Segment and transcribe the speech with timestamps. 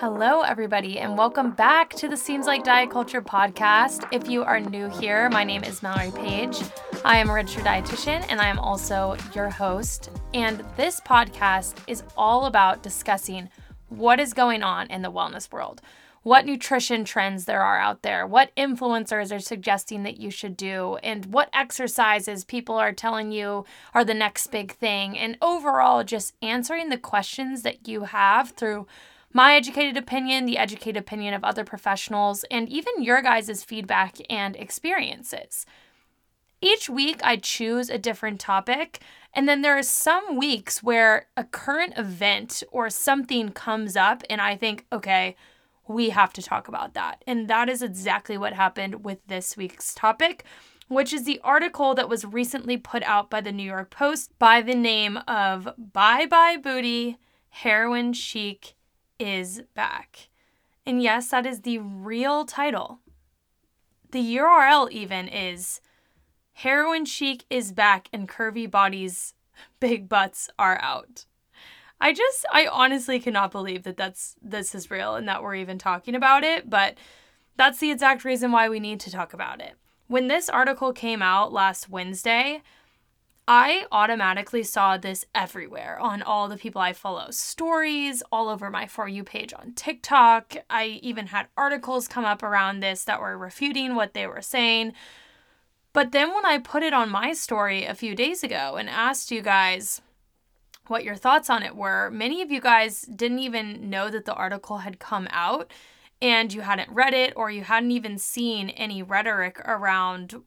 [0.00, 4.08] Hello, everybody, and welcome back to the Seems Like Diet Culture podcast.
[4.10, 6.56] If you are new here, my name is Mallory Page.
[7.04, 10.08] I am a registered dietitian and I am also your host.
[10.32, 13.50] And this podcast is all about discussing
[13.90, 15.82] what is going on in the wellness world,
[16.22, 20.96] what nutrition trends there are out there, what influencers are suggesting that you should do,
[21.02, 26.34] and what exercises people are telling you are the next big thing, and overall just
[26.40, 28.86] answering the questions that you have through
[29.32, 34.56] my educated opinion, the educated opinion of other professionals, and even your guys' feedback and
[34.56, 35.66] experiences.
[36.62, 39.00] Each week, I choose a different topic,
[39.32, 44.40] and then there are some weeks where a current event or something comes up, and
[44.40, 45.36] I think, okay,
[45.88, 47.22] we have to talk about that.
[47.26, 50.44] And that is exactly what happened with this week's topic,
[50.88, 54.60] which is the article that was recently put out by the New York Post by
[54.60, 57.16] the name of Bye Bye Booty
[57.48, 58.74] Heroin Chic
[59.20, 60.28] is back.
[60.86, 63.00] And yes, that is the real title.
[64.10, 65.80] The URL even is
[66.54, 69.34] Heroin Chic is back and curvy bodies,
[69.80, 71.26] big butts are out.
[72.00, 75.78] I just I honestly cannot believe that that's this is real and that we're even
[75.78, 76.96] talking about it, but
[77.56, 79.74] that's the exact reason why we need to talk about it.
[80.06, 82.62] When this article came out last Wednesday,
[83.52, 88.86] I automatically saw this everywhere on all the people I follow stories, all over my
[88.86, 90.54] For You page on TikTok.
[90.70, 94.92] I even had articles come up around this that were refuting what they were saying.
[95.92, 99.32] But then when I put it on my story a few days ago and asked
[99.32, 100.00] you guys
[100.86, 104.34] what your thoughts on it were, many of you guys didn't even know that the
[104.34, 105.72] article had come out
[106.22, 110.40] and you hadn't read it or you hadn't even seen any rhetoric around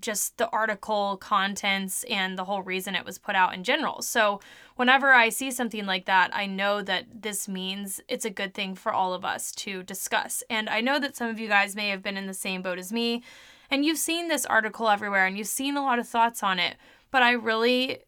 [0.00, 4.02] just the article contents and the whole reason it was put out in general.
[4.02, 4.40] So,
[4.76, 8.74] whenever I see something like that, I know that this means it's a good thing
[8.74, 10.42] for all of us to discuss.
[10.48, 12.78] And I know that some of you guys may have been in the same boat
[12.78, 13.22] as me
[13.70, 16.76] and you've seen this article everywhere and you've seen a lot of thoughts on it,
[17.10, 17.98] but I really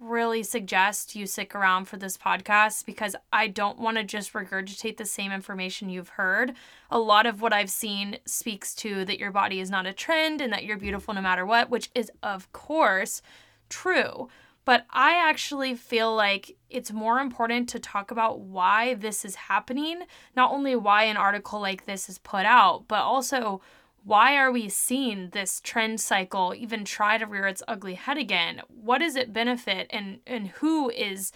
[0.00, 4.96] really suggest you stick around for this podcast because I don't want to just regurgitate
[4.96, 6.54] the same information you've heard.
[6.90, 10.40] A lot of what I've seen speaks to that your body is not a trend
[10.40, 13.22] and that you're beautiful no matter what, which is, of course,
[13.68, 14.28] true.
[14.64, 20.02] But I actually feel like it's more important to talk about why this is happening,
[20.36, 23.62] not only why an article like this is put out, but also
[24.08, 28.62] why are we seeing this trend cycle even try to rear its ugly head again?
[28.68, 31.30] What does it benefit and and who is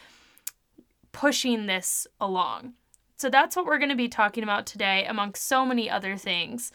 [1.13, 2.73] pushing this along?
[3.19, 6.73] So that's what we're going to be talking about today amongst so many other things.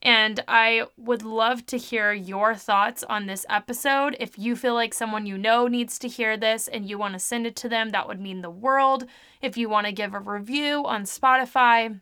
[0.00, 4.16] And I would love to hear your thoughts on this episode.
[4.18, 7.18] If you feel like someone you know needs to hear this and you want to
[7.18, 9.04] send it to them, that would mean the world.
[9.42, 12.00] If you want to give a review on Spotify,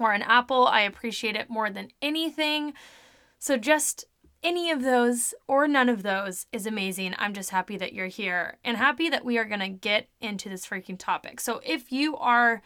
[0.00, 0.66] or an apple.
[0.66, 2.74] I appreciate it more than anything.
[3.38, 4.06] So, just
[4.42, 7.14] any of those or none of those is amazing.
[7.18, 10.48] I'm just happy that you're here and happy that we are going to get into
[10.48, 11.40] this freaking topic.
[11.40, 12.62] So, if you are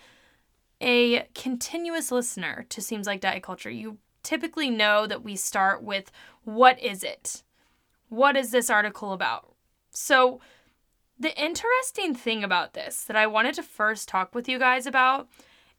[0.81, 6.11] a continuous listener to Seems Like Diet Culture, you typically know that we start with
[6.45, 7.43] what is it?
[8.09, 9.55] What is this article about?
[9.91, 10.41] So,
[11.19, 15.29] the interesting thing about this that I wanted to first talk with you guys about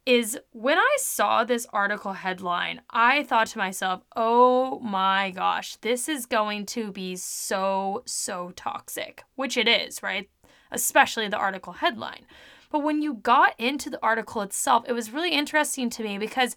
[0.05, 6.09] is when I saw this article headline, I thought to myself, oh my gosh, this
[6.09, 10.29] is going to be so, so toxic, which it is, right?
[10.71, 12.25] Especially the article headline.
[12.71, 16.55] But when you got into the article itself, it was really interesting to me because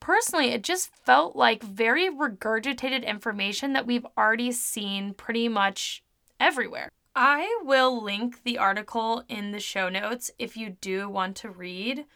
[0.00, 6.02] personally, it just felt like very regurgitated information that we've already seen pretty much
[6.38, 6.90] everywhere.
[7.14, 12.06] I will link the article in the show notes if you do want to read.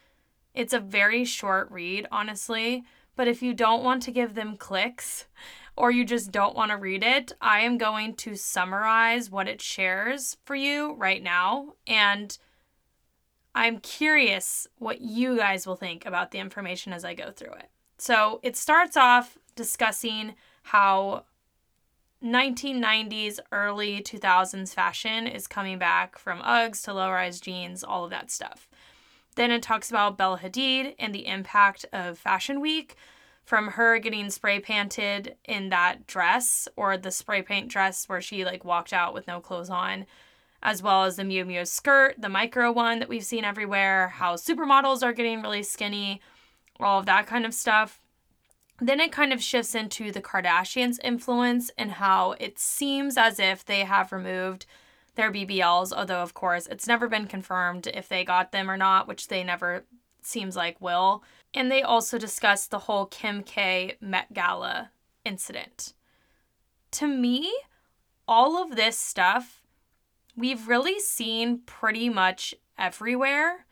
[0.55, 2.85] It's a very short read, honestly,
[3.17, 5.27] but if you don't want to give them clicks
[5.77, 9.61] or you just don't want to read it, I am going to summarize what it
[9.61, 11.75] shares for you right now.
[11.87, 12.37] And
[13.55, 17.71] I'm curious what you guys will think about the information as I go through it.
[17.99, 20.35] So it starts off discussing
[20.65, 21.25] how
[22.23, 28.11] 1990s, early 2000s fashion is coming back from Uggs to low rise jeans, all of
[28.11, 28.69] that stuff.
[29.35, 32.97] Then it talks about Bella Hadid and the impact of Fashion Week
[33.45, 38.45] from her getting spray painted in that dress or the spray paint dress where she
[38.45, 40.07] like walked out with no clothes on,
[40.63, 44.35] as well as the Miu Miu skirt, the micro one that we've seen everywhere, how
[44.35, 46.23] supermodels are getting really skinny,
[46.81, 48.01] all of that kind of stuff.
[48.81, 53.65] Then it kind of shifts into the Kardashians' influence and how it seems as if
[53.65, 54.67] they have removed
[55.15, 59.07] their BBLs, although, of course, it's never been confirmed if they got them or not,
[59.09, 59.85] which they never
[60.23, 61.23] seems like will.
[61.53, 64.91] And they also discussed the whole Kim K Met Gala
[65.25, 65.95] incident.
[66.93, 67.53] To me,
[68.27, 69.63] all of this stuff
[70.37, 73.67] we've really seen pretty much everywhere.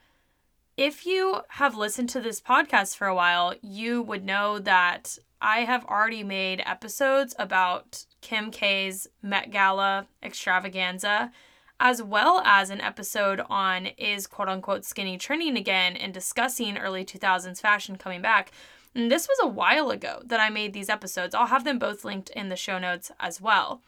[0.76, 5.60] If you have listened to this podcast for a while, you would know that I
[5.60, 11.30] have already made episodes about Kim K's Met Gala extravaganza,
[11.78, 17.04] as well as an episode on is quote unquote skinny trending again and discussing early
[17.04, 18.50] 2000s fashion coming back.
[18.94, 21.34] And this was a while ago that I made these episodes.
[21.34, 23.82] I'll have them both linked in the show notes as well.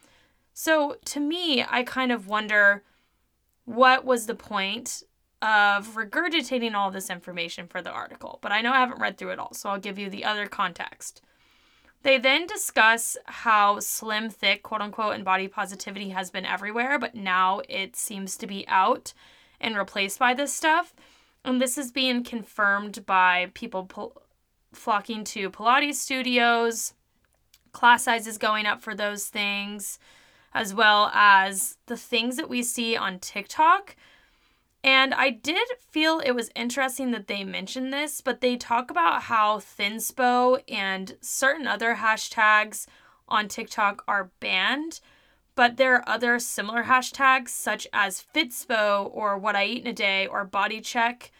[0.53, 2.83] So to me, I kind of wonder
[3.65, 5.03] what was the point
[5.43, 8.39] of regurgitating all this information for the article.
[8.41, 10.47] But I know I haven't read through it all, so I'll give you the other
[10.47, 11.21] context.
[12.05, 17.15] They then discuss how slim, thick, quote unquote, and body positivity has been everywhere, but
[17.15, 19.15] now it seems to be out
[19.59, 20.95] and replaced by this stuff.
[21.47, 24.21] And this is being confirmed by people pl-
[24.75, 26.93] flocking to Pilates studios,
[27.73, 29.99] class sizes going up for those things
[30.53, 33.97] as well as the things that we see on TikTok.
[34.85, 39.23] And I did feel it was interesting that they mentioned this, but they talk about
[39.23, 42.87] how Thinspo and certain other hashtags
[43.27, 45.01] on TikTok are banned,
[45.55, 49.95] but there are other similar hashtags such as Fitspo or What I Eat in a
[49.95, 51.33] Day or Body Check.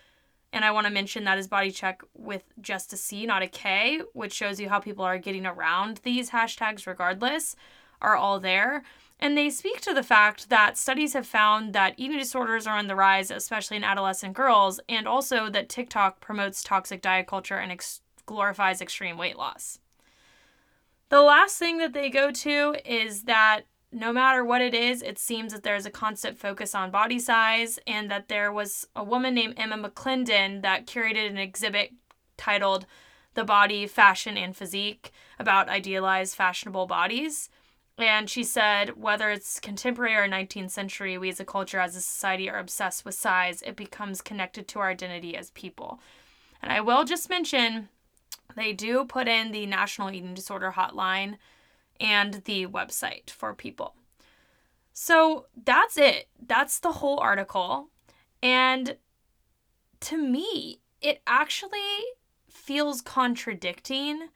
[0.51, 3.47] And I want to mention that is Body Check with just a C, not a
[3.47, 7.57] K, which shows you how people are getting around these hashtags regardless,
[8.01, 8.85] are all there.
[9.25, 12.89] And they speak to the fact that studies have found that eating disorders are on
[12.89, 17.73] the rise, especially in adolescent girls, and also that TikTok promotes toxic diet culture and
[17.73, 19.79] ex- glorifies extreme weight loss.
[21.09, 25.19] The last thing that they go to is that no matter what it is, it
[25.19, 29.33] seems that there's a constant focus on body size, and that there was a woman
[29.33, 31.95] named Emma McClendon that curated an exhibit
[32.37, 32.85] titled
[33.33, 37.49] The Body, Fashion, and Physique about idealized fashionable bodies.
[37.97, 42.01] And she said, whether it's contemporary or 19th century, we as a culture, as a
[42.01, 43.63] society, are obsessed with size.
[43.63, 46.01] It becomes connected to our identity as people.
[46.61, 47.89] And I will just mention
[48.57, 51.37] they do put in the National Eating Disorder Hotline
[52.01, 53.95] and the website for people.
[54.93, 56.29] So that's it.
[56.45, 57.91] That's the whole article.
[58.43, 58.97] And
[60.01, 61.79] to me, it actually
[62.49, 64.29] feels contradicting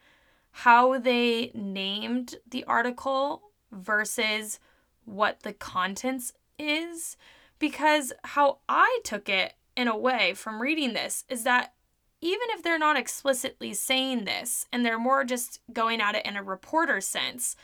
[0.51, 4.59] how they named the article versus
[5.05, 7.17] what the contents is.
[7.57, 11.73] Because how I took it in a way from reading this is that
[12.21, 16.35] even if they're not explicitly saying this and they're more just going at it in
[16.35, 17.55] a reporter sense,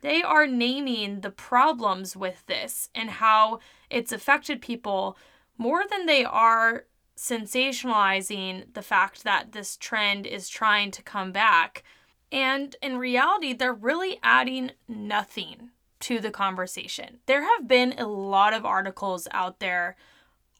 [0.00, 5.16] they are naming the problems with this and how it's affected people
[5.56, 11.84] more than they are sensationalizing the fact that this trend is trying to come back
[12.32, 15.70] and in reality, they're really adding nothing
[16.00, 17.18] to the conversation.
[17.26, 19.94] There have been a lot of articles out there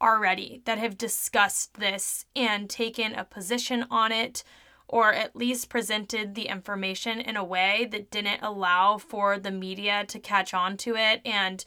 [0.00, 4.44] already that have discussed this and taken a position on it,
[4.86, 10.04] or at least presented the information in a way that didn't allow for the media
[10.08, 11.64] to catch on to it and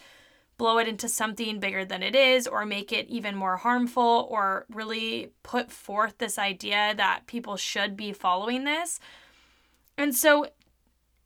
[0.58, 4.66] blow it into something bigger than it is, or make it even more harmful, or
[4.70, 9.00] really put forth this idea that people should be following this.
[9.98, 10.48] And so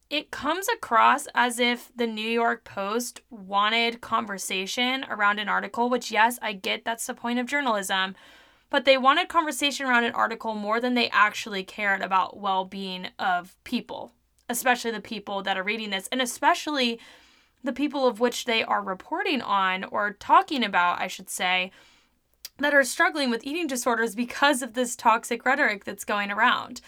[0.10, 6.12] it comes across as if the New York Post wanted conversation around an article, which,
[6.12, 8.16] yes, I get that's the point of journalism,
[8.70, 13.10] but they wanted conversation around an article more than they actually cared about well being
[13.20, 14.14] of people,
[14.50, 17.00] especially the people that are reading this, and especially
[17.64, 21.72] the people of which they are reporting on or talking about, I should say,
[22.58, 26.82] that are struggling with eating disorders because of this toxic rhetoric that's going around.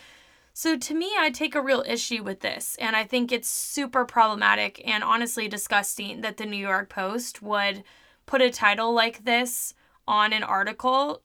[0.54, 4.06] So to me, I take a real issue with this, and I think it's super
[4.06, 7.84] problematic and honestly disgusting that the New York Post would
[8.26, 9.74] put a title like this
[10.08, 11.22] on an article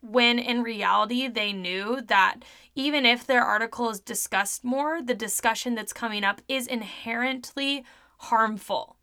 [0.00, 2.40] when in reality they knew that
[2.74, 7.84] even if their article is discussed more, the discussion that's coming up is inherently
[8.18, 8.96] harmful.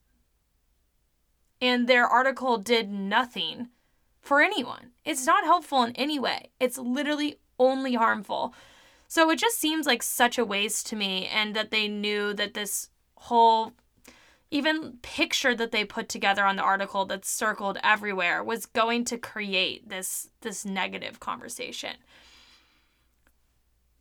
[1.61, 3.69] And their article did nothing
[4.21, 4.91] for anyone.
[5.03, 8.53] It's not helpful in any way, it's literally only harmful.
[9.15, 12.53] So it just seems like such a waste to me, and that they knew that
[12.53, 13.71] this whole
[14.51, 19.17] even picture that they put together on the article that's circled everywhere was going to
[19.17, 21.95] create this this negative conversation.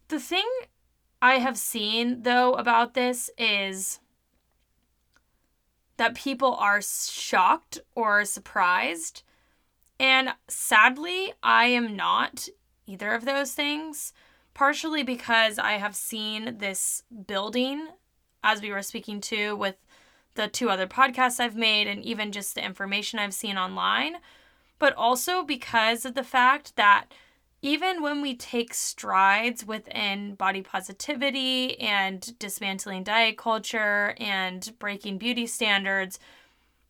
[0.09, 0.49] The thing
[1.23, 4.01] I have seen though about this is
[5.97, 9.23] that people are shocked or surprised.
[10.01, 12.49] And sadly, I am not
[12.89, 14.13] either of those things,
[14.55, 17.89] partially because I have seen this building
[18.43, 19.77] as we were speaking to with
[20.35, 24.17] the two other podcasts I've made and even just the information I've seen online,
[24.79, 27.07] but also because of the fact that
[27.63, 35.47] even when we take strides within body positivity and dismantling diet culture and breaking beauty
[35.47, 36.19] standards,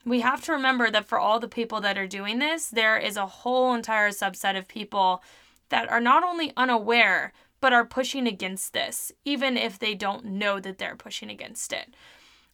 [0.05, 3.17] we have to remember that for all the people that are doing this, there is
[3.17, 5.23] a whole entire subset of people
[5.69, 10.61] that are not only unaware, but are pushing against this, even if they don't know
[10.61, 11.95] that they're pushing against it.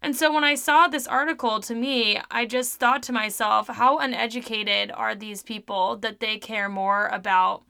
[0.02, 3.98] And so when I saw this article, to me, I just thought to myself, how
[3.98, 7.64] uneducated are these people that they care more about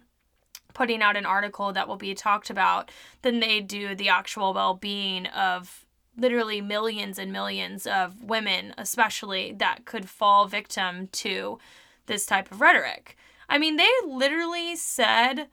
[0.74, 2.90] putting out an article that will be talked about
[3.22, 5.84] than they do the actual well being of
[6.16, 11.58] literally millions and millions of women, especially that could fall victim to
[12.06, 13.16] this type of rhetoric.
[13.48, 15.48] I mean, they literally said,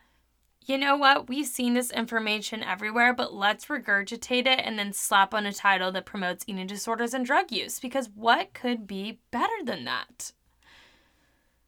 [0.68, 5.34] you know what, we've seen this information everywhere, but let's regurgitate it and then slap
[5.34, 9.64] on a title that promotes eating disorders and drug use, because what could be better
[9.64, 10.34] than that?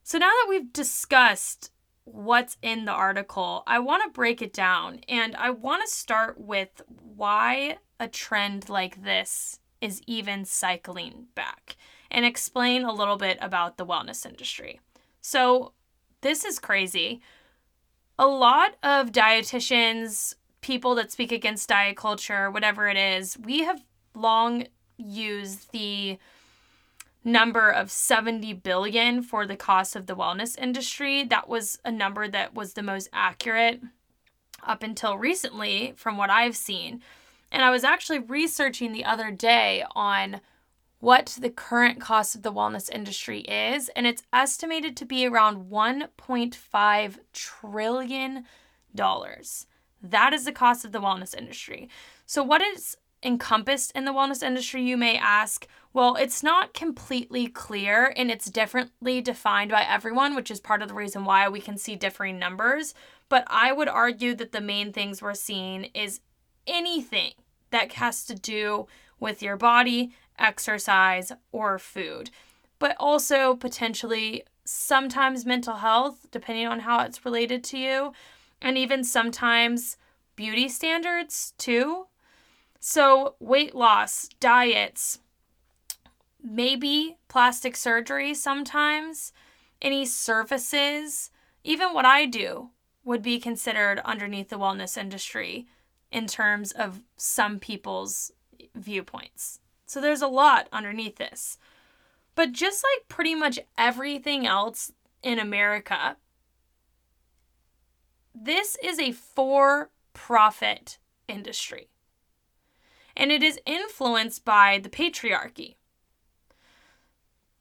[0.04, 1.72] So now that we've discussed
[2.04, 6.40] what's in the article, I want to break it down and I want to start
[6.40, 6.82] with
[7.16, 11.78] why a trend like this is even cycling back
[12.12, 14.80] and explain a little bit about the wellness industry.
[15.22, 15.74] So,
[16.22, 17.22] this is crazy.
[18.20, 23.82] A lot of dietitians, people that speak against diet culture, whatever it is, we have
[24.14, 26.18] long used the
[27.24, 31.24] number of 70 billion for the cost of the wellness industry.
[31.24, 33.82] That was a number that was the most accurate
[34.64, 37.02] up until recently from what I've seen.
[37.54, 40.42] And I was actually researching the other day on
[41.00, 45.70] what the current cost of the wellness industry is, and it's estimated to be around
[45.70, 48.46] 1.5 trillion
[48.94, 49.66] dollars.
[50.02, 51.90] That is the cost of the wellness industry.
[52.26, 55.68] So what is encompassed in the wellness industry, you may ask?
[55.94, 60.88] Well, it's not completely clear and it's differently defined by everyone, which is part of
[60.88, 62.94] the reason why we can see differing numbers.
[63.28, 66.22] But I would argue that the main things we're seeing is
[66.66, 67.34] anything
[67.72, 68.88] that has to do
[69.20, 72.30] with your body, exercise, or food,
[72.80, 78.14] but also potentially sometimes mental health, depending on how it's related to you,
[78.62, 79.98] and even sometimes
[80.36, 82.06] beauty standards too.
[82.80, 85.20] So, weight loss, diets,
[86.42, 89.34] maybe plastic surgery sometimes,
[89.82, 91.32] any services,
[91.64, 92.70] even what I do
[93.04, 95.68] would be considered underneath the wellness industry
[96.12, 98.32] in terms of some people's
[98.76, 99.60] viewpoints.
[99.86, 101.58] So there's a lot underneath this.
[102.36, 104.92] But just like pretty much everything else
[105.24, 106.18] in America,
[108.34, 111.90] this is a for profit industry.
[113.16, 115.76] And it is influenced by the patriarchy.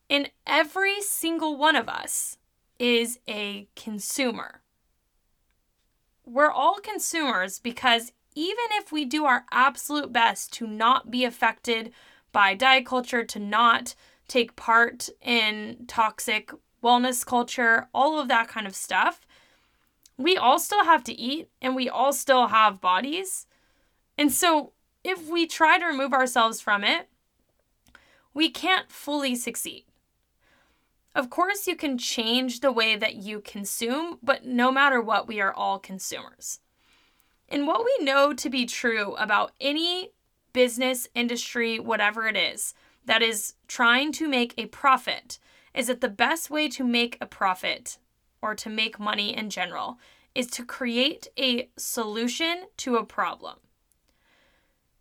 [0.09, 2.39] And every single one of us
[2.79, 4.61] is a consumer.
[6.25, 11.93] We're all consumers because even if we do our absolute best to not be affected
[12.31, 13.97] by diet culture, to not
[14.29, 19.27] take part in toxic wellness culture, all of that kind of stuff,
[20.17, 23.49] we all still have to eat and we all still have bodies.
[24.17, 27.09] And so if we try to remove ourselves from it,
[28.33, 29.85] we can't fully succeed.
[31.13, 35.41] Of course, you can change the way that you consume, but no matter what, we
[35.41, 36.61] are all consumers.
[37.49, 40.11] And what we know to be true about any
[40.53, 42.75] business, industry, whatever it is,
[43.05, 45.39] that is trying to make a profit
[45.75, 47.99] is that the best way to make a profit
[48.43, 49.99] or to make money in general
[50.35, 53.57] is to create a solution to a problem.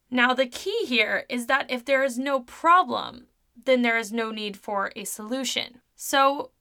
[0.09, 3.27] Now, the key here is that if there is no problem,
[3.65, 5.81] then there is no need for a solution.
[5.95, 6.51] So,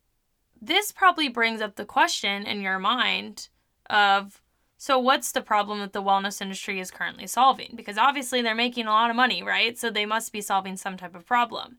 [0.60, 3.48] this probably brings up the question in your mind
[3.88, 4.42] of
[4.78, 7.72] so, what's the problem that the wellness industry is currently solving?
[7.74, 9.78] Because obviously they're making a lot of money, right?
[9.78, 11.78] So, they must be solving some type of problem.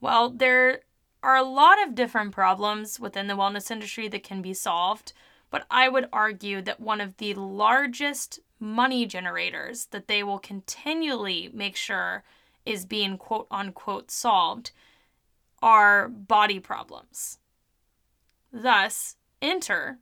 [0.00, 0.80] Well, there
[1.22, 5.12] are a lot of different problems within the wellness industry that can be solved,
[5.50, 11.50] but I would argue that one of the largest money generators that they will continually
[11.52, 12.24] make sure
[12.66, 14.72] is being quote unquote solved
[15.62, 17.38] are body problems.
[18.52, 19.98] Thus, enter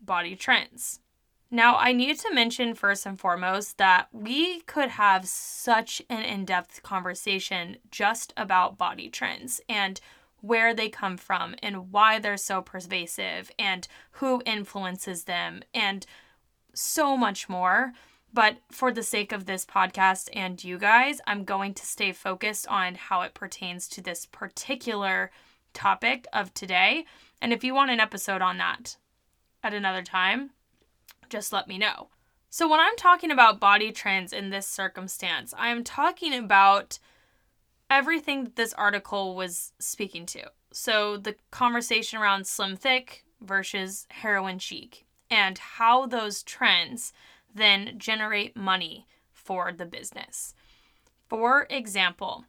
[0.00, 1.00] body trends.
[1.50, 6.44] Now, I need to mention first and foremost that we could have such an in
[6.44, 9.98] depth conversation just about body trends and
[10.40, 16.04] where they come from and why they're so pervasive and who influences them and
[16.74, 17.92] so much more.
[18.32, 22.66] But for the sake of this podcast and you guys, I'm going to stay focused
[22.68, 25.30] on how it pertains to this particular
[25.72, 27.06] topic of today.
[27.40, 28.98] And if you want an episode on that
[29.62, 30.50] at another time,
[31.28, 32.08] just let me know.
[32.50, 36.98] So, when I'm talking about body trends in this circumstance, I am talking about
[37.90, 40.50] everything that this article was speaking to.
[40.72, 47.12] So, the conversation around slim thick versus heroin chic, and how those trends
[47.54, 50.54] then generate money for the business.
[51.28, 52.44] For example,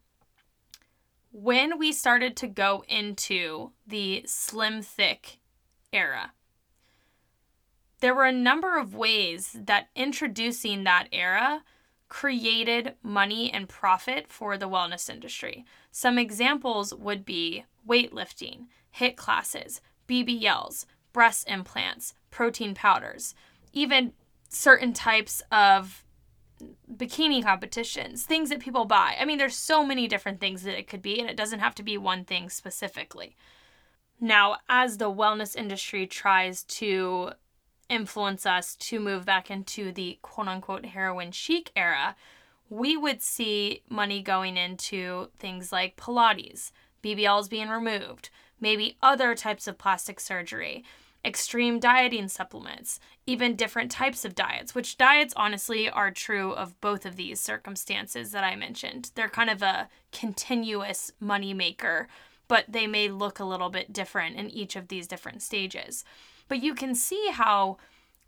[1.32, 5.40] when we started to go into the slim thick
[5.92, 6.34] era,
[8.00, 11.64] there were a number of ways that introducing that era
[12.08, 15.66] created money and profit for the wellness industry.
[15.92, 18.66] Some examples would be weightlifting,
[18.98, 23.36] HIIT classes, BBLs, breast implants, protein powders,
[23.74, 24.14] even
[24.50, 26.04] certain types of
[26.92, 29.16] bikini competitions, things that people buy.
[29.20, 31.76] I mean, there's so many different things that it could be, and it doesn't have
[31.76, 33.36] to be one thing specifically.
[34.20, 37.32] Now, as the wellness industry tries to
[37.90, 42.16] influence us to move back into the quote unquote heroin chic era,
[42.70, 46.72] we would see money going into things like Pilates,
[47.04, 48.30] BBLs being removed,
[48.60, 50.84] maybe other types of plastic surgery,
[51.26, 57.06] extreme dieting supplements, even different types of diets, which diets honestly are true of both
[57.06, 59.12] of these circumstances that I mentioned.
[59.16, 62.08] They're kind of a continuous money maker,
[62.48, 66.04] but they may look a little bit different in each of these different stages.
[66.50, 67.78] But you can see how,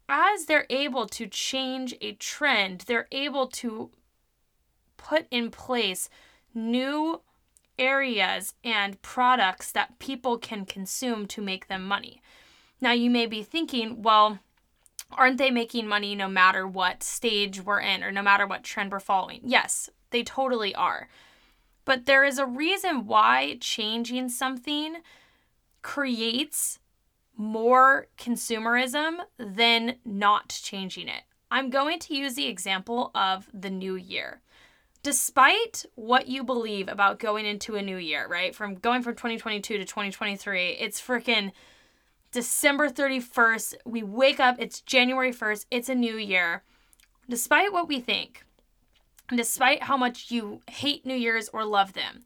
[0.08, 3.92] as they're able to change a trend, they're able to
[4.96, 6.10] put in place
[6.54, 7.22] new
[7.78, 12.22] areas and products that people can consume to make them money.
[12.80, 14.40] Now, you may be thinking, well,
[15.12, 18.92] aren't they making money no matter what stage we're in or no matter what trend
[18.92, 19.42] we're following?
[19.44, 21.10] Yes, they totally are.
[21.86, 24.98] But there is a reason why changing something
[25.82, 26.80] creates
[27.42, 31.24] more consumerism than not changing it.
[31.50, 34.42] I'm going to use the example of the new year.
[35.02, 38.56] Despite what you believe about going into a new year, right?
[38.56, 41.52] From going from 2022 to 2023, it's freaking
[42.32, 43.74] December 31st.
[43.86, 46.62] We wake up, it's January 1st, it's a new year.
[47.28, 48.46] Despite what we think,
[49.30, 52.26] and despite how much you hate New Year's or love them,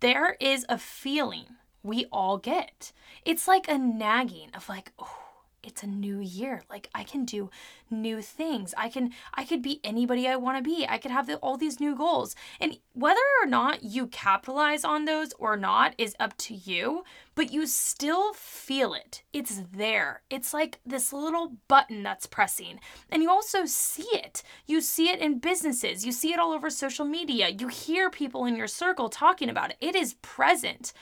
[0.00, 1.46] there is a feeling
[1.82, 2.92] we all get.
[3.24, 5.30] It's like a nagging of like, oh,
[5.62, 6.62] it's a new year.
[6.70, 7.50] Like i can do
[7.90, 8.74] new things.
[8.76, 10.86] I can i could be anybody i want to be.
[10.88, 12.34] I could have the, all these new goals.
[12.60, 17.52] And whether or not you capitalize on those or not is up to you but
[17.52, 19.22] you still feel it.
[19.32, 20.22] It's there.
[20.28, 22.80] It's like this little button that's pressing.
[23.10, 24.42] And you also see it.
[24.66, 26.04] You see it in businesses.
[26.04, 27.48] You see it all over social media.
[27.48, 29.76] You hear people in your circle talking about it.
[29.80, 30.92] It is present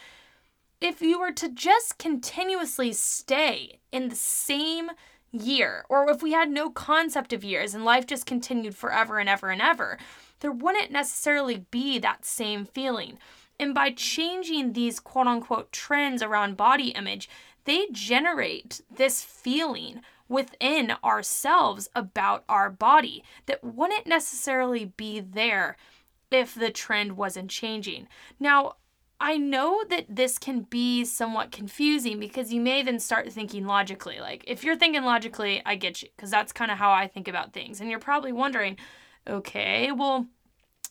[0.80, 4.90] if you were to just continuously stay in the same
[5.32, 9.28] year, or if we had no concept of years and life just continued forever and
[9.28, 9.98] ever and ever,
[10.40, 13.18] there wouldn't necessarily be that same feeling.
[13.58, 17.28] And by changing these quote unquote trends around body image,
[17.64, 25.76] they generate this feeling within ourselves about our body that wouldn't necessarily be there
[26.30, 28.06] if the trend wasn't changing.
[28.38, 28.74] Now,
[29.20, 34.20] I know that this can be somewhat confusing because you may then start thinking logically.
[34.20, 37.26] Like, if you're thinking logically, I get you, because that's kind of how I think
[37.26, 37.81] about things.
[37.81, 38.76] And you're probably wondering,
[39.28, 40.26] okay, well,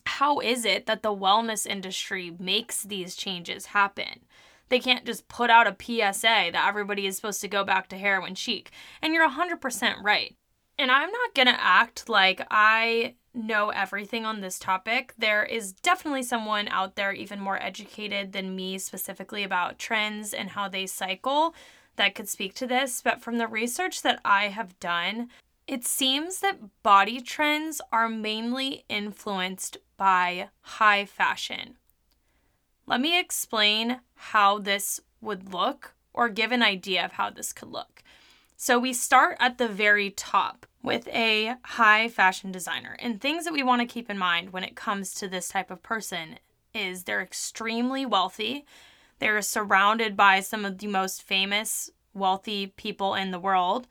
[0.04, 4.20] how is it that the wellness industry makes these changes happen?
[4.68, 7.96] They can't just put out a PSA that everybody is supposed to go back to
[7.96, 8.70] heroin chic.
[9.00, 10.36] And you're 100% right.
[10.78, 15.14] And I'm not going to act like I know everything on this topic.
[15.16, 20.50] There is definitely someone out there even more educated than me specifically about trends and
[20.50, 21.54] how they cycle
[21.96, 23.00] that could speak to this.
[23.00, 25.28] But from the research that I have done,
[25.66, 31.76] it seems that body trends are mainly influenced by high fashion.
[32.86, 37.68] Let me explain how this would look or give an idea of how this could
[37.68, 38.02] look.
[38.56, 42.96] So we start at the very top with a high fashion designer.
[43.00, 45.70] And things that we want to keep in mind when it comes to this type
[45.70, 46.38] of person
[46.74, 48.64] is they're extremely wealthy.
[49.18, 53.86] They're surrounded by some of the most famous wealthy people in the world.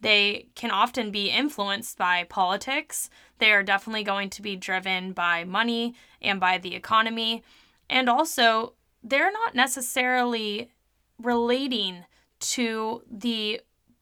[0.00, 3.10] They can often be influenced by politics.
[3.38, 7.42] They are definitely going to be driven by money and by the economy.
[7.88, 10.70] And also, they're not necessarily
[11.18, 12.04] relating
[12.40, 13.60] to the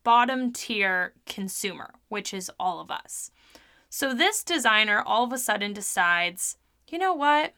[0.09, 3.29] bottom tier consumer, which is all of us.
[3.91, 7.53] So this designer all of a sudden decides, you know what?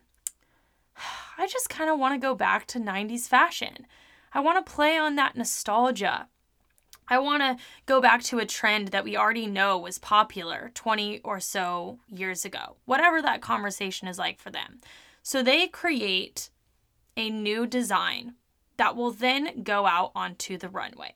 [1.38, 3.88] I just kind of want to go back to 90s fashion.
[4.34, 6.28] I want to play on that nostalgia.
[7.08, 11.20] I want to go back to a trend that we already know was popular 20
[11.20, 14.82] or so years ago, whatever that conversation is like for them.
[15.24, 16.50] So they create
[17.16, 18.34] a new design
[18.76, 21.14] that will then go out onto the runway.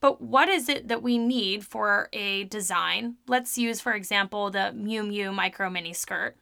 [0.00, 3.16] But what is it that we need for a design?
[3.28, 6.36] Let's use, for example, the Miu Miu micro mini skirt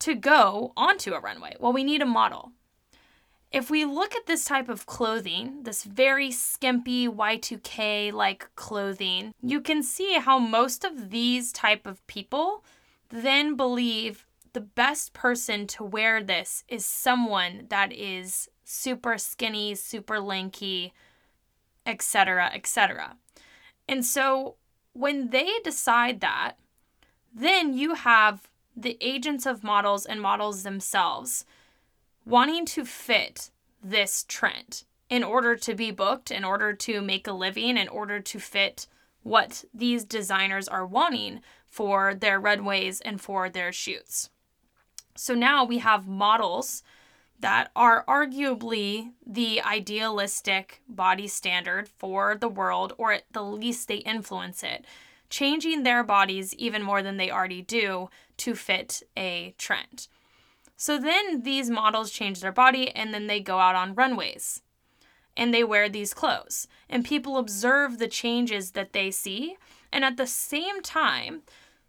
[0.00, 1.56] to go onto a runway.
[1.60, 2.52] Well, we need a model.
[3.52, 9.60] If we look at this type of clothing, this very skimpy Y2K like clothing, you
[9.60, 12.64] can see how most of these type of people
[13.08, 20.20] then believe the best person to wear this is someone that is super skinny, super
[20.20, 20.92] lanky,
[21.90, 23.16] etc., etc.
[23.88, 24.56] And so
[24.92, 26.52] when they decide that,
[27.34, 31.44] then you have the agents of models and models themselves
[32.24, 33.50] wanting to fit
[33.82, 38.20] this trend in order to be booked, in order to make a living, in order
[38.20, 38.86] to fit
[39.22, 44.30] what these designers are wanting for their runways and for their shoots.
[45.16, 46.82] So now we have models
[47.40, 53.96] that are arguably the idealistic body standard for the world, or at the least they
[53.96, 54.84] influence it,
[55.28, 60.08] changing their bodies even more than they already do to fit a trend.
[60.76, 64.62] So then these models change their body and then they go out on runways
[65.36, 66.66] and they wear these clothes.
[66.88, 69.56] And people observe the changes that they see.
[69.92, 71.42] And at the same time,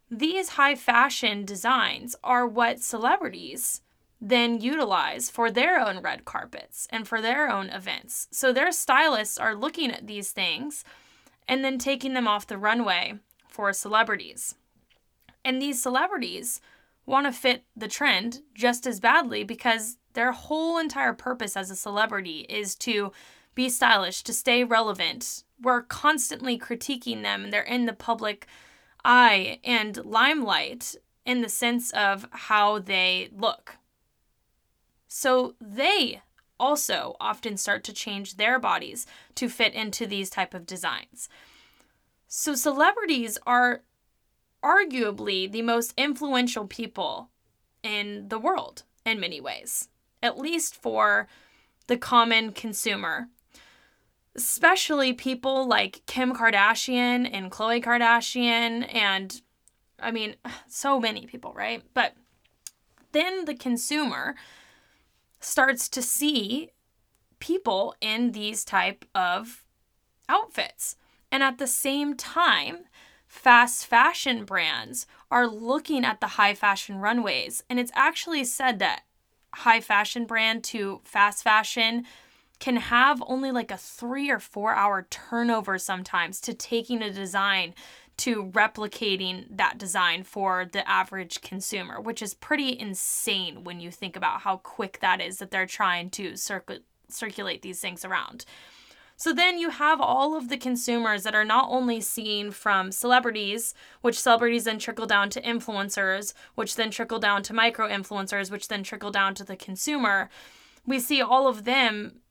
[0.09, 3.81] these high fashion designs are what celebrities
[4.21, 8.27] then utilize for their own red carpets and for their own events.
[8.31, 10.85] So their stylists are looking at these things
[11.47, 13.15] and then taking them off the runway
[13.47, 14.55] for celebrities.
[15.43, 16.61] And these celebrities
[17.07, 21.75] want to fit the trend just as badly because their whole entire purpose as a
[21.75, 23.11] celebrity is to
[23.55, 25.43] be stylish, to stay relevant.
[25.59, 28.45] We're constantly critiquing them they're in the public
[29.03, 33.77] eye and limelight in the sense of how they look.
[35.13, 36.21] So they
[36.57, 41.27] also often start to change their bodies to fit into these type of designs.
[42.29, 43.81] So celebrities are
[44.63, 47.29] arguably the most influential people
[47.83, 49.89] in the world in many ways,
[50.23, 51.27] at least for
[51.87, 53.27] the common consumer.
[54.33, 59.41] Especially people like Kim Kardashian and Khloe Kardashian, and
[59.99, 60.35] I mean,
[60.69, 61.83] so many people, right?
[61.93, 62.13] But
[63.11, 64.35] then the consumer
[65.41, 66.71] starts to see
[67.39, 69.65] people in these type of
[70.29, 70.95] outfits.
[71.31, 72.85] And at the same time,
[73.27, 77.63] fast fashion brands are looking at the high fashion runways.
[77.69, 79.03] And it's actually said that
[79.53, 82.05] high fashion brand to fast fashion
[82.59, 87.73] can have only like a three or four hour turnover sometimes to taking a design
[88.21, 94.15] to replicating that design for the average consumer, which is pretty insane when you think
[94.15, 98.45] about how quick that is that they're trying to circ- circulate these things around.
[99.17, 103.73] So then you have all of the consumers that are not only seen from celebrities,
[104.01, 108.67] which celebrities then trickle down to influencers, which then trickle down to micro influencers, which
[108.67, 110.29] then trickle down to the consumer.
[110.85, 112.21] We see all of them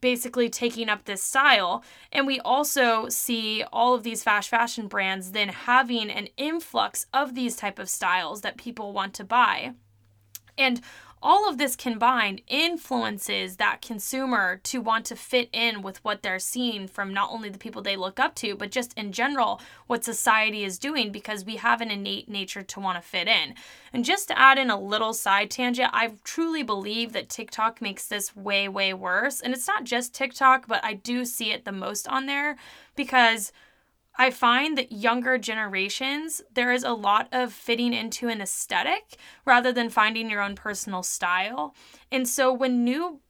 [0.00, 1.82] basically taking up this style.
[2.12, 7.34] And we also see all of these fast fashion brands then having an influx of
[7.34, 9.72] these type of styles that people want to buy.
[10.58, 10.80] And
[11.22, 16.38] all of this combined influences that consumer to want to fit in with what they're
[16.38, 20.04] seeing from not only the people they look up to, but just in general what
[20.04, 23.54] society is doing because we have an innate nature to want to fit in.
[23.92, 28.06] And just to add in a little side tangent, I truly believe that TikTok makes
[28.06, 29.40] this way, way worse.
[29.40, 32.56] And it's not just TikTok, but I do see it the most on there
[32.94, 33.52] because
[34.18, 39.72] I find that younger generations, there is a lot of fitting into an aesthetic rather
[39.72, 41.74] than finding your own personal style.
[42.10, 43.20] And so when new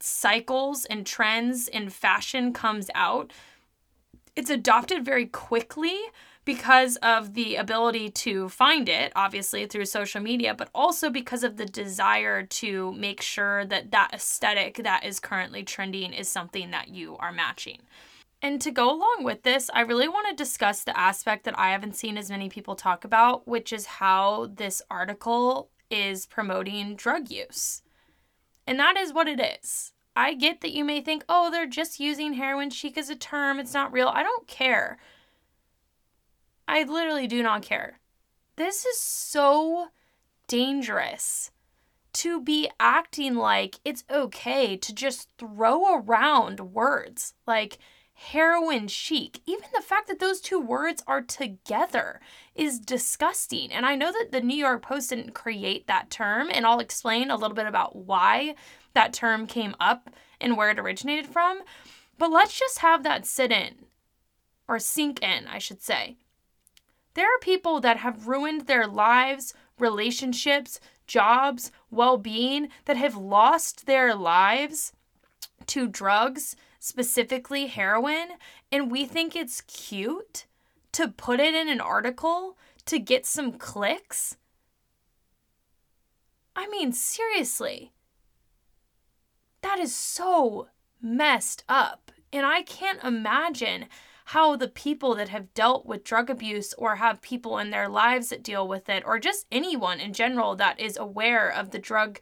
[0.00, 3.32] cycles and trends in fashion comes out,
[4.36, 5.96] it's adopted very quickly
[6.44, 11.58] because of the ability to find it obviously through social media but also because of
[11.58, 16.88] the desire to make sure that that aesthetic that is currently trending is something that
[16.88, 17.78] you are matching
[18.40, 21.70] and to go along with this, I really want to discuss the aspect that I
[21.70, 27.30] haven't seen as many people talk about, which is how this article is promoting drug
[27.30, 27.82] use.
[28.66, 29.92] And that is what it is.
[30.14, 33.58] I get that you may think, oh, they're just using heroin chic as a term.
[33.58, 34.08] It's not real.
[34.08, 34.98] I don't care.
[36.68, 37.98] I literally do not care.
[38.56, 39.88] This is so
[40.48, 41.50] dangerous
[42.14, 47.78] to be acting like it's okay to just throw around words like
[48.20, 49.40] heroin chic.
[49.46, 52.20] Even the fact that those two words are together
[52.56, 53.70] is disgusting.
[53.70, 57.30] And I know that the New York Post didn't create that term, and I'll explain
[57.30, 58.56] a little bit about why
[58.92, 61.60] that term came up and where it originated from.
[62.18, 63.84] But let's just have that sit in,
[64.66, 66.16] or sink in, I should say.
[67.14, 73.86] There are people that have ruined their lives, relationships, jobs, well being, that have lost
[73.86, 74.92] their lives
[75.66, 76.56] to drugs,
[76.88, 78.28] specifically heroin,
[78.72, 80.46] and we think it's cute
[80.92, 84.36] to put it in an article to get some clicks.
[86.56, 87.92] I mean, seriously.
[89.60, 90.68] That is so
[91.00, 92.10] messed up.
[92.32, 93.86] And I can't imagine
[94.26, 98.28] how the people that have dealt with drug abuse or have people in their lives
[98.28, 102.18] that deal with it, or just anyone in general that is aware of the drug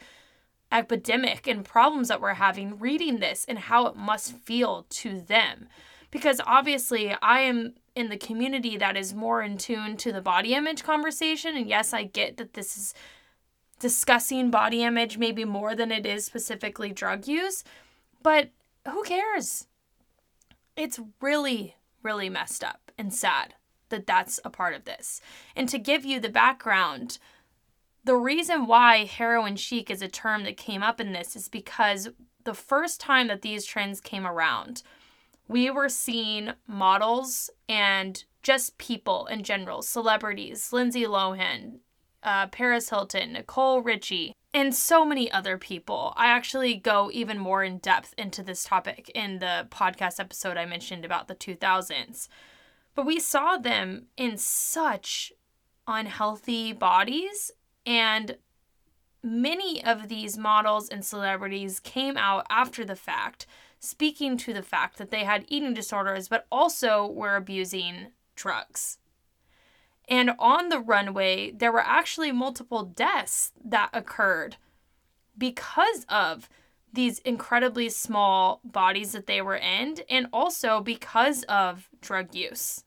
[0.72, 5.68] epidemic and problems that we're having, reading this and how it must feel to them.
[6.11, 10.55] Because obviously, I am in the community that is more in tune to the body
[10.55, 11.57] image conversation.
[11.57, 12.94] And yes, I get that this is
[13.79, 17.64] discussing body image maybe more than it is specifically drug use,
[18.22, 18.50] but
[18.90, 19.66] who cares?
[20.76, 23.55] It's really, really messed up and sad
[23.88, 25.20] that that's a part of this.
[25.55, 27.18] And to give you the background,
[28.06, 32.08] the reason why heroin chic is a term that came up in this is because
[32.44, 34.84] the first time that these trends came around,
[35.48, 41.80] we were seeing models and just people in general, celebrities, Lindsay Lohan,
[42.22, 46.14] uh, Paris Hilton, Nicole Richie, and so many other people.
[46.16, 50.64] I actually go even more in depth into this topic in the podcast episode I
[50.64, 52.28] mentioned about the 2000s.
[52.94, 55.32] But we saw them in such
[55.88, 57.50] unhealthy bodies,
[57.87, 58.37] and
[59.22, 63.46] many of these models and celebrities came out after the fact,
[63.79, 68.99] speaking to the fact that they had eating disorders, but also were abusing drugs.
[70.09, 74.57] And on the runway, there were actually multiple deaths that occurred
[75.38, 76.49] because of
[76.92, 82.85] these incredibly small bodies that they were in, and also because of drug use.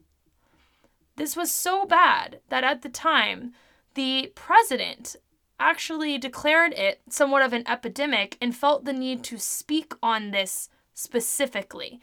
[1.15, 3.53] This was so bad that at the time,
[3.95, 5.15] the president
[5.59, 10.69] actually declared it somewhat of an epidemic and felt the need to speak on this
[10.93, 11.99] specifically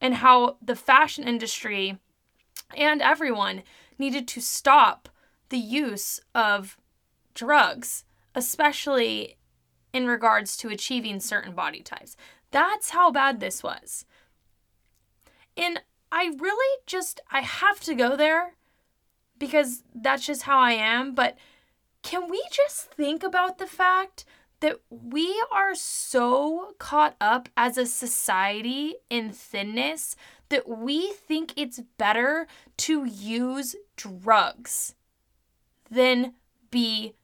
[0.00, 1.98] and how the fashion industry
[2.76, 3.62] and everyone
[3.98, 5.08] needed to stop
[5.50, 6.76] the use of
[7.34, 9.36] drugs, especially
[9.92, 12.16] in regards to achieving certain body types.
[12.50, 14.04] That's how bad this was.
[15.56, 18.54] And I really just I have to go there
[19.38, 21.36] because that's just how I am, but
[22.02, 24.24] can we just think about the fact
[24.60, 30.16] that we are so caught up as a society in thinness
[30.48, 32.46] that we think it's better
[32.78, 34.94] to use drugs
[35.90, 36.34] than
[36.70, 37.14] be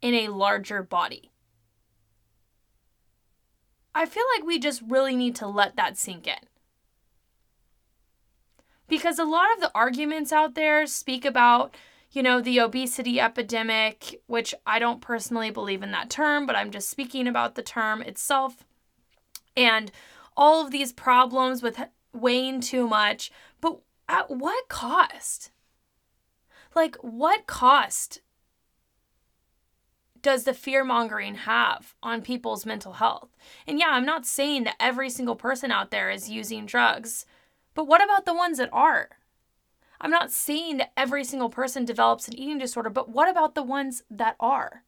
[0.00, 1.30] in a larger body.
[3.94, 6.34] I feel like we just really need to let that sink in.
[8.94, 11.74] Because a lot of the arguments out there speak about,
[12.12, 16.70] you know, the obesity epidemic, which I don't personally believe in that term, but I'm
[16.70, 18.64] just speaking about the term itself.
[19.56, 19.90] And
[20.36, 21.80] all of these problems with
[22.12, 25.50] weighing too much, but at what cost?
[26.72, 28.20] Like, what cost
[30.22, 33.30] does the fear mongering have on people's mental health?
[33.66, 37.26] And yeah, I'm not saying that every single person out there is using drugs,
[37.74, 39.10] but what about the ones that are?
[40.00, 43.62] I'm not saying that every single person develops an eating disorder, but what about the
[43.62, 44.84] ones that are?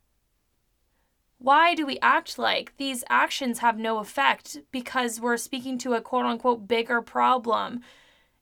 [1.39, 6.01] Why do we act like these actions have no effect because we're speaking to a
[6.01, 7.81] quote unquote bigger problem?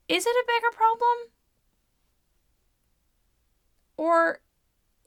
[0.09, 1.31] Is it a bigger problem?
[3.97, 4.41] Or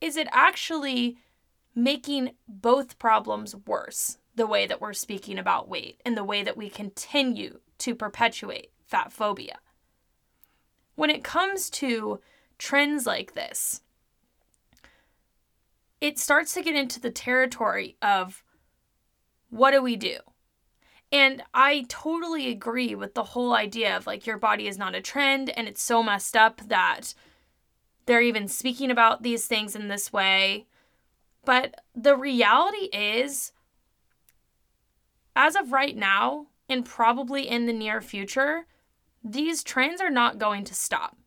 [0.01, 1.17] is it actually
[1.75, 6.57] making both problems worse the way that we're speaking about weight and the way that
[6.57, 9.59] we continue to perpetuate fat phobia?
[10.95, 12.19] When it comes to
[12.57, 13.81] trends like this,
[16.01, 18.43] it starts to get into the territory of
[19.49, 20.17] what do we do?
[21.11, 25.01] And I totally agree with the whole idea of like your body is not a
[25.01, 27.13] trend and it's so messed up that
[28.05, 30.65] they're even speaking about these things in this way.
[31.45, 33.53] But the reality is,
[35.35, 38.65] as of right now, and probably in the near future,
[39.31, 41.17] these trends are not going to stop.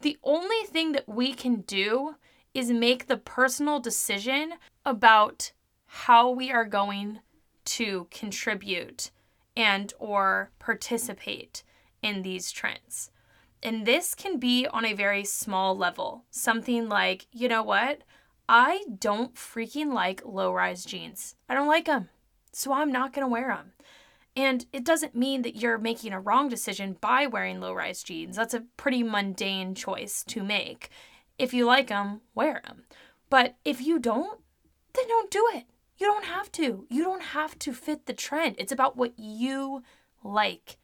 [0.00, 2.16] The only thing that we can do
[2.54, 5.52] is make the personal decision about
[5.86, 7.20] how we are going
[7.64, 9.10] to contribute
[9.56, 11.62] and or participate
[12.02, 13.10] in these trends.
[13.62, 16.24] And this can be on a very small level.
[16.30, 18.00] Something like, you know what?
[18.48, 21.36] I don't freaking like low rise jeans.
[21.48, 22.08] I don't like them.
[22.52, 23.72] So I'm not going to wear them.
[24.34, 28.36] And it doesn't mean that you're making a wrong decision by wearing low rise jeans.
[28.36, 30.88] That's a pretty mundane choice to make.
[31.38, 32.84] If you like them, wear them.
[33.28, 34.40] But if you don't,
[34.94, 35.64] then don't do it.
[35.98, 36.86] You don't have to.
[36.88, 38.56] You don't have to fit the trend.
[38.58, 39.82] It's about what you
[40.24, 40.78] like.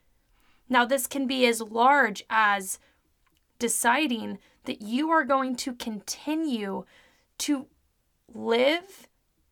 [0.68, 2.78] Now, this can be as large as
[3.58, 6.84] deciding that you are going to continue
[7.38, 7.66] to
[8.32, 9.07] live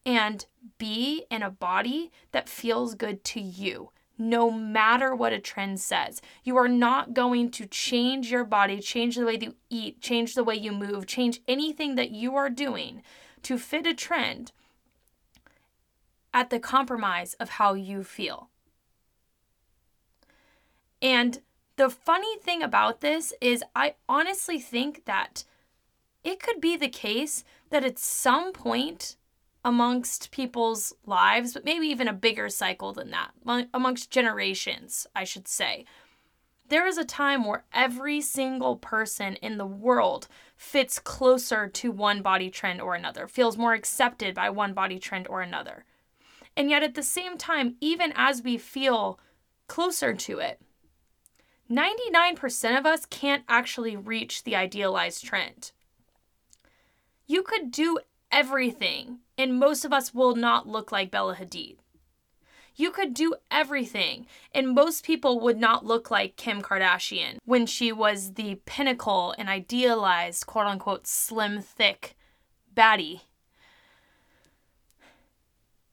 [0.07, 0.47] and
[0.79, 6.23] be in a body that feels good to you, no matter what a trend says.
[6.45, 10.45] You are not going to change your body, change the way you eat, change the
[10.45, 13.03] way you move, change anything that you are doing
[13.42, 14.53] to fit a trend
[16.33, 18.49] at the compromise of how you feel.
[21.03, 21.40] And
[21.77, 25.45] the funny thing about this is, I honestly think that
[26.23, 29.16] it could be the case that at some point
[29.67, 33.33] amongst people's lives, but maybe even a bigger cycle than that,
[33.75, 35.85] amongst generations, I should say.
[36.69, 42.23] There is a time where every single person in the world fits closer to one
[42.23, 45.85] body trend or another, feels more accepted by one body trend or another.
[46.57, 49.19] And yet, at the same time, even as we feel
[49.67, 50.61] closer to it,
[51.69, 55.73] 99% of us can't actually reach the idealized trend.
[57.27, 57.99] You could do
[58.31, 61.77] everything, and most of us will not look like Bella Hadid.
[62.75, 67.91] You could do everything, and most people would not look like Kim Kardashian when she
[67.91, 72.17] was the pinnacle and idealized, quote unquote, slim, thick
[72.75, 73.23] baddie.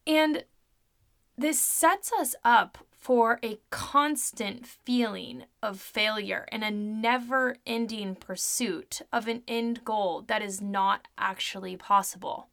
[0.06, 0.43] And
[1.38, 9.02] this sets us up for a constant feeling of failure and a never ending pursuit
[9.12, 12.48] of an end goal that is not actually possible.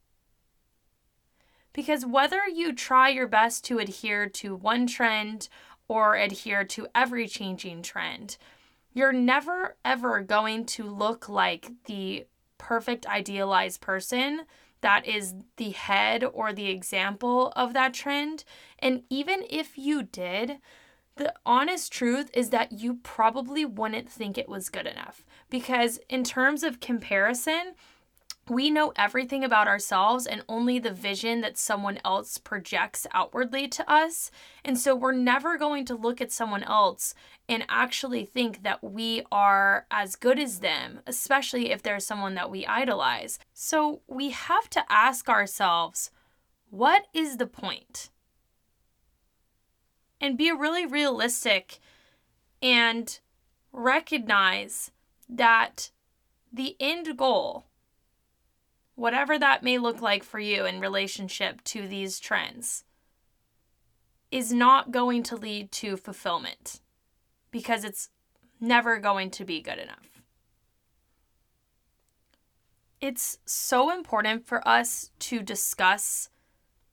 [1.72, 5.48] Because whether you try your best to adhere to one trend
[5.86, 8.36] or adhere to every changing trend,
[8.92, 12.26] you're never ever going to look like the
[12.58, 14.40] perfect idealized person
[14.80, 18.44] that is the head or the example of that trend.
[18.78, 20.58] And even if you did,
[21.16, 25.24] the honest truth is that you probably wouldn't think it was good enough.
[25.50, 27.74] Because in terms of comparison,
[28.50, 33.88] we know everything about ourselves and only the vision that someone else projects outwardly to
[33.88, 34.32] us.
[34.64, 37.14] And so we're never going to look at someone else
[37.48, 42.50] and actually think that we are as good as them, especially if there's someone that
[42.50, 43.38] we idolize.
[43.54, 46.10] So we have to ask ourselves,
[46.70, 48.10] what is the point?
[50.20, 51.78] And be really realistic
[52.60, 53.20] and
[53.72, 54.90] recognize
[55.28, 55.92] that
[56.52, 57.66] the end goal
[59.00, 62.84] whatever that may look like for you in relationship to these trends,
[64.30, 66.80] is not going to lead to fulfillment
[67.50, 68.10] because it's
[68.60, 70.22] never going to be good enough.
[73.00, 76.28] It's so important for us to discuss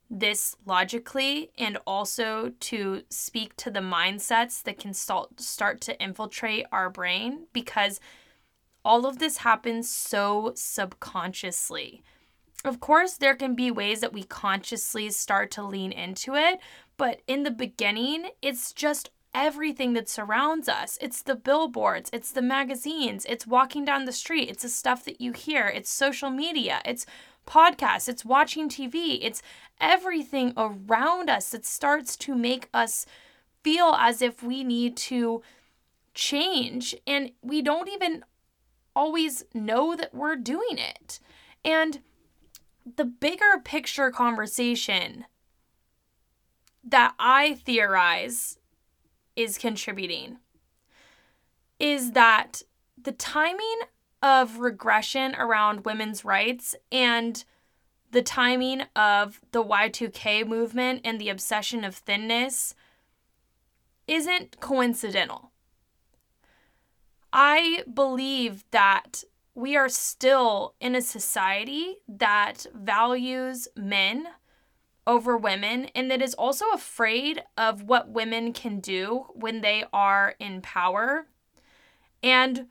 [0.10, 6.90] this logically and also to speak to the mindsets that can start to infiltrate our
[6.90, 8.00] brain because
[8.88, 12.02] all of this happens so subconsciously.
[12.64, 16.60] Of course, there can be ways that we consciously start to lean into it,
[16.96, 20.98] but in the beginning, it's just everything that surrounds us.
[21.02, 25.20] It's the billboards, it's the magazines, it's walking down the street, it's the stuff that
[25.20, 27.06] you hear, it's social media, it's
[27.46, 29.42] podcasts, it's watching TV, it's
[29.82, 33.06] everything around us that starts to make us
[33.64, 35.42] feel as if we need to
[36.14, 36.96] change.
[37.06, 38.24] And we don't even
[38.98, 41.20] always know that we're doing it.
[41.64, 42.00] And
[42.96, 45.26] the bigger picture conversation
[46.84, 48.58] that I theorize
[49.36, 50.38] is contributing
[51.80, 52.64] is that
[53.00, 53.82] the timing
[54.24, 57.46] of regression around women's rights and
[58.10, 62.74] the timing of the Y2K movement and the obsession of thinness
[64.08, 65.52] isn't coincidental.
[67.32, 69.24] I believe that
[69.54, 74.28] we are still in a society that values men
[75.08, 80.36] over women and that is also afraid of what women can do when they are
[80.40, 81.28] in power.
[82.22, 82.68] And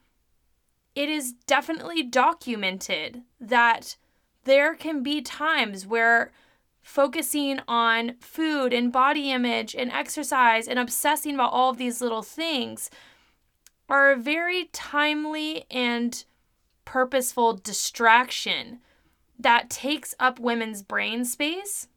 [0.95, 3.97] it is definitely documented that
[4.45, 6.31] there can be times where
[6.83, 12.23] focusing on food and body image and exercise and obsessing about all of these little
[12.23, 12.91] things
[13.89, 16.25] are a very timely and
[16.85, 18.81] purposeful distraction
[19.39, 21.89] that takes up women's brain space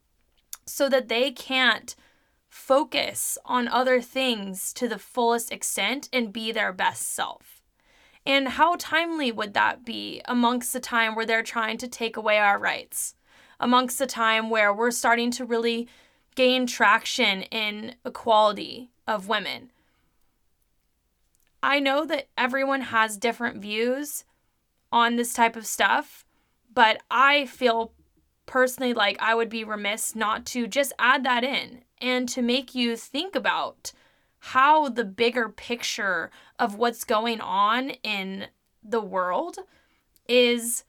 [0.66, 1.96] so that they can't
[2.48, 7.62] focus on other things to the fullest extent and be their best self.
[8.26, 12.38] And how timely would that be amongst the time where they're trying to take away
[12.38, 13.16] our rights?
[13.60, 15.88] Amongst the time where we're starting to really
[16.36, 19.72] gain traction in equality of women.
[21.62, 24.24] I know that everyone has different views
[24.92, 26.26] on this type of stuff,
[26.74, 27.94] but I feel
[28.46, 32.74] personally like I would be remiss not to just add that in and to make
[32.74, 33.92] you think about
[34.40, 38.48] how the bigger picture of what's going on in
[38.84, 39.58] the world
[40.28, 40.86] is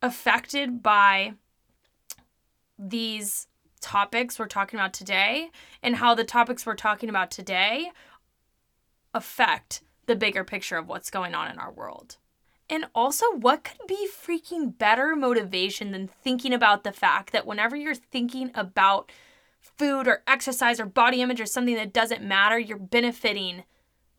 [0.00, 1.34] affected by
[2.78, 3.46] these
[3.80, 5.50] topics we're talking about today
[5.82, 7.90] and how the topics we're talking about today
[9.14, 12.18] affect the bigger picture of what's going on in our world.
[12.68, 17.76] And also, what could be freaking better motivation than thinking about the fact that whenever
[17.76, 19.12] you're thinking about
[19.60, 23.64] food or exercise or body image or something that doesn't matter, you're benefiting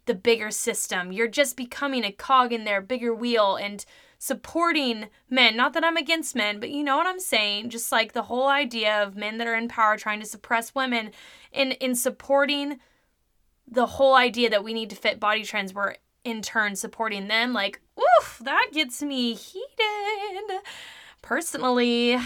[0.05, 1.11] the bigger system.
[1.11, 3.83] You're just becoming a cog in their bigger wheel and
[4.19, 5.57] supporting men.
[5.57, 7.69] Not that I'm against men, but you know what I'm saying?
[7.69, 11.11] Just like the whole idea of men that are in power trying to suppress women
[11.51, 12.79] in in supporting
[13.68, 17.53] the whole idea that we need to fit body trends we're in turn supporting them
[17.53, 20.59] like oof that gets me heated
[21.22, 22.18] personally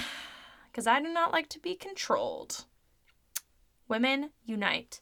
[0.71, 2.65] because i do not like to be controlled.
[3.87, 5.01] Women unite.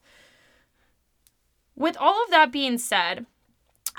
[1.76, 3.26] With all of that being said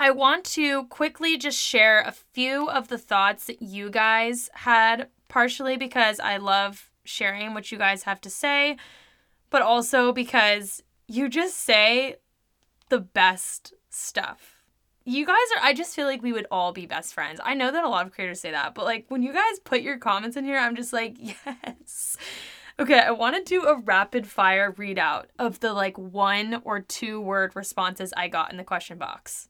[0.01, 5.09] I want to quickly just share a few of the thoughts that you guys had,
[5.27, 8.77] partially because I love sharing what you guys have to say,
[9.49, 12.15] but also because you just say
[12.89, 14.55] the best stuff.
[15.05, 17.39] You guys are, I just feel like we would all be best friends.
[17.43, 19.81] I know that a lot of creators say that, but like when you guys put
[19.81, 22.17] your comments in here, I'm just like, yes.
[22.79, 27.19] Okay, I want to do a rapid fire readout of the like one or two
[27.19, 29.49] word responses I got in the question box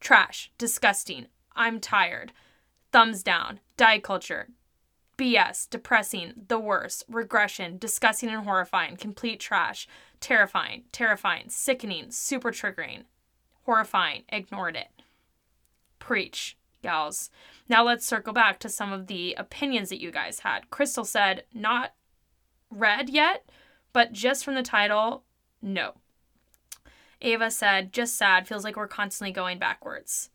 [0.00, 2.32] trash, disgusting, I'm tired,
[2.92, 4.48] thumbs down, diet culture,
[5.16, 9.88] BS, depressing, the worst, regression, disgusting and horrifying, complete trash,
[10.24, 13.02] terrifying, terrifying, sickening, super triggering,
[13.66, 14.88] horrifying, ignored it.
[15.98, 17.28] Preach, gals.
[17.68, 20.70] Now let's circle back to some of the opinions that you guys had.
[20.70, 21.92] Crystal said, not
[22.70, 23.50] read yet,
[23.92, 25.24] but just from the title,
[25.60, 25.92] no.
[27.20, 30.30] Ava said, just sad, feels like we're constantly going backwards.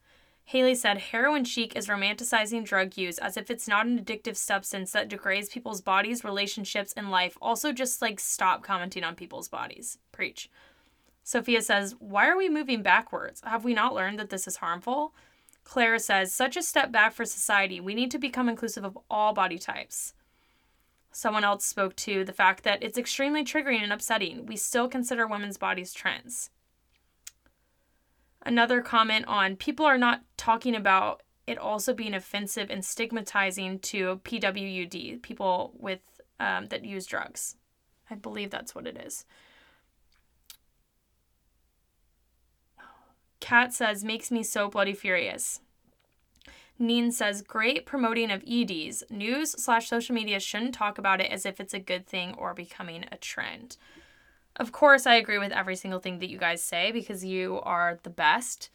[0.50, 4.90] Haley said, heroin chic is romanticizing drug use as if it's not an addictive substance
[4.90, 7.38] that degrades people's bodies, relationships, and life.
[7.40, 9.98] Also, just like stop commenting on people's bodies.
[10.10, 10.50] Preach.
[11.22, 13.40] Sophia says, Why are we moving backwards?
[13.44, 15.14] Have we not learned that this is harmful?
[15.62, 17.78] Claire says, Such a step back for society.
[17.78, 20.14] We need to become inclusive of all body types.
[21.12, 24.46] Someone else spoke to the fact that it's extremely triggering and upsetting.
[24.46, 26.50] We still consider women's bodies trends
[28.44, 34.20] another comment on people are not talking about it also being offensive and stigmatizing to
[34.24, 36.00] PWUD, people with
[36.38, 37.56] um, that use drugs.
[38.10, 39.24] I believe that's what it is.
[43.40, 45.60] Kat says, makes me so bloody furious.
[46.78, 49.02] Neen says, great promoting of EDs.
[49.10, 52.54] News slash social media shouldn't talk about it as if it's a good thing or
[52.54, 53.76] becoming a trend.
[54.60, 57.98] Of course, I agree with every single thing that you guys say because you are
[58.02, 58.68] the best.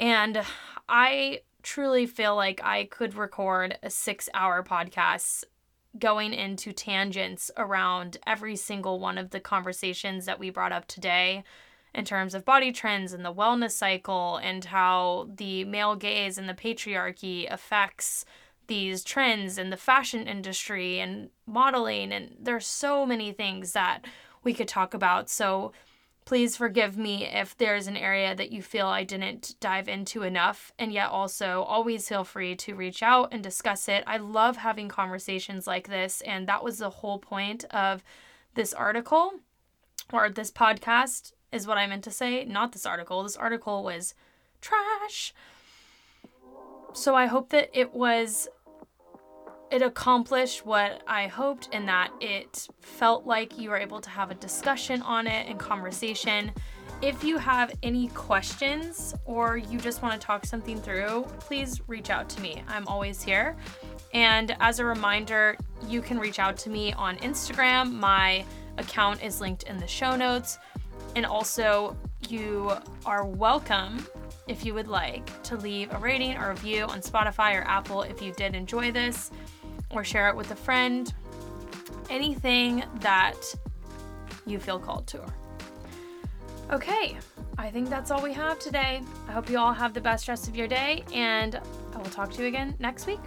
[0.00, 0.42] And
[0.88, 5.44] I truly feel like I could record a six hour podcast
[5.98, 11.44] going into tangents around every single one of the conversations that we brought up today
[11.94, 16.48] in terms of body trends and the wellness cycle and how the male gaze and
[16.48, 18.24] the patriarchy affects
[18.66, 24.04] these trends in the fashion industry and modeling and there's so many things that
[24.42, 25.28] we could talk about.
[25.28, 25.72] So
[26.24, 30.72] please forgive me if there's an area that you feel I didn't dive into enough.
[30.78, 34.04] And yet, also, always feel free to reach out and discuss it.
[34.06, 36.20] I love having conversations like this.
[36.20, 38.04] And that was the whole point of
[38.54, 39.32] this article
[40.12, 42.44] or this podcast, is what I meant to say.
[42.44, 43.22] Not this article.
[43.22, 44.14] This article was
[44.60, 45.34] trash.
[46.92, 48.48] So I hope that it was
[49.70, 54.30] it accomplished what I hoped in that it felt like you were able to have
[54.30, 56.50] a discussion on it and conversation.
[57.02, 62.10] If you have any questions or you just want to talk something through, please reach
[62.10, 62.62] out to me.
[62.68, 63.56] I'm always here.
[64.12, 65.56] And as a reminder,
[65.88, 67.92] you can reach out to me on Instagram.
[67.92, 68.44] My
[68.76, 70.58] account is linked in the show notes.
[71.16, 71.96] And also,
[72.28, 72.72] you
[73.06, 74.06] are welcome,
[74.46, 78.20] if you would like, to leave a rating or review on Spotify or Apple if
[78.20, 79.30] you did enjoy this,
[79.90, 81.12] or share it with a friend.
[82.08, 83.40] Anything that
[84.46, 85.20] you feel called to.
[86.70, 87.16] Okay,
[87.58, 89.02] I think that's all we have today.
[89.28, 91.60] I hope you all have the best rest of your day, and
[91.94, 93.20] I will talk to you again next week.